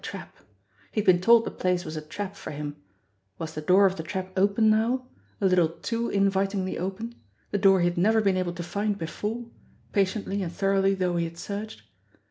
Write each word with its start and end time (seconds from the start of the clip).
A 0.01 0.01
trap. 0.03 0.35
He 0.91 1.01
had 1.01 1.05
been 1.05 1.21
told 1.21 1.45
the 1.45 1.51
place 1.51 1.85
was 1.85 1.95
a 1.95 2.01
trap 2.01 2.35
for 2.35 2.49
him. 2.49 2.75
Was 3.37 3.53
the 3.53 3.61
door 3.61 3.85
of 3.85 3.97
the 3.97 4.01
trap 4.01 4.33
open 4.35 4.67
now 4.67 5.05
a 5.39 5.45
little 5.45 5.69
too 5.69 6.09
invitingly 6.09 6.75
openthe 6.75 7.13
door 7.59 7.81
he 7.81 7.87
had 7.89 7.99
never 7.99 8.19
been 8.19 8.35
able 8.35 8.53
to 8.53 8.63
find 8.63 8.97
before, 8.97 9.45
patiently 9.91 10.41
and 10.41 10.51
thoroughly 10.51 10.95
though 10.95 11.17
he 11.17 11.25
had 11.25 11.37
searched 11.37 11.83